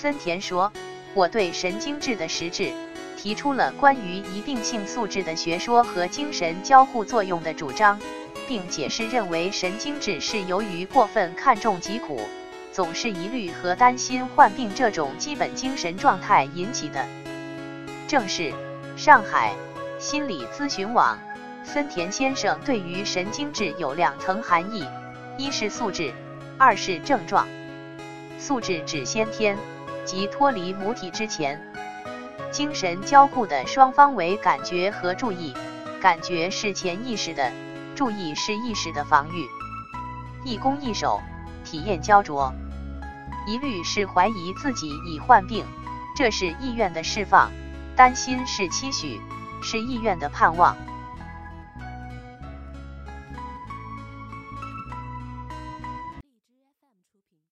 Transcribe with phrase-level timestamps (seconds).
[0.00, 0.72] 森田说
[1.12, 2.70] ：“我对神经质的实质
[3.16, 7.98] 提出了关于一病性素质的学说和精神交互作用的主张，
[8.46, 12.20] 并解释认为神经质是由于过分看重疾苦，
[12.70, 17.04] 总是疑虑和担心患病这种基本精神状态引起的。”
[18.06, 18.52] 正是
[18.96, 19.52] 上海
[19.98, 21.18] 心理咨询网
[21.64, 24.86] 森田先生对于神经质有两层含义：
[25.36, 26.12] 一是素质，
[26.56, 27.48] 二是症状。
[28.38, 29.58] 素质指先天。
[30.08, 31.60] 即脱离母体之前，
[32.50, 35.52] 精神交互的双方为感觉和注意，
[36.00, 37.52] 感觉是潜意识的，
[37.94, 39.46] 注意是意识的防御。
[40.46, 41.20] 一攻一守，
[41.62, 42.54] 体验焦灼。
[43.46, 45.66] 疑虑是怀疑自己已患病，
[46.16, 47.50] 这是意愿的释放；
[47.94, 49.20] 担心是期许，
[49.62, 50.74] 是意愿的盼望。